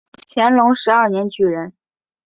[0.33, 1.71] 乾隆十二年举人。